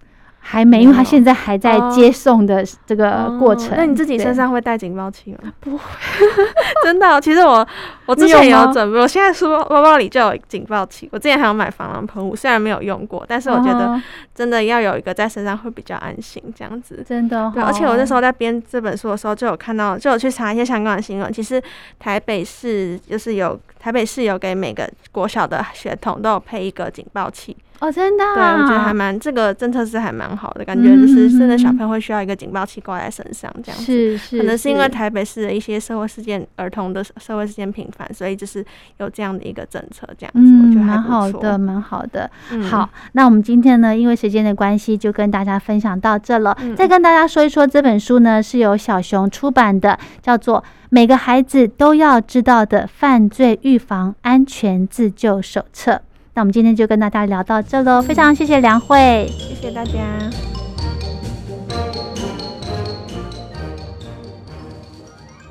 [0.47, 3.73] 还没，因为他现在还在接送的这个过程。
[3.79, 5.51] 那你自己身上会带警报器吗？
[5.59, 5.85] 不会，
[6.85, 7.19] 真的。
[7.19, 7.67] 其实我
[8.05, 11.09] 我之前有准备，我现在书包包里就有警报器。
[11.11, 13.99] 我之前还有买防狼喷雾，虽然没有用过，但是我觉得
[14.35, 17.03] 真的要有一个在身上会比较安心，这样子。
[17.09, 17.51] 真的。
[17.55, 21.33] 对，而且我那时候在编这本书的时候，就有看到，就有去查一些相关的新闻。
[21.33, 21.61] 其实
[21.99, 27.57] 台北市就是有台北市有给每个国小的学童都有配一个警报器。
[27.85, 38.65] 哦，真的，对我觉得还蛮这个政策是还蛮好的，感觉就是真的小朋友会需要一个警报器挂在身上，这样子是是，可能是因为台北市的一些社会事件，儿童的社会事件频繁，所以就是
[38.97, 42.31] 有这样的一个政策，这样子我觉得蛮好的，蛮好的。
[42.71, 46.57] 好，那我们今天呢，因为时间的关系，就跟大家分享到这了。
[46.75, 50.59] 再跟大家说一说，这本书呢是由小熊出版的，叫做
[50.89, 55.93] 《每个孩子都要知道的犯罪预防安全自救手册》。
[56.35, 59.93] 那我们今天就跟大家聊到这喽，非常谢谢梁慧，谢谢大家。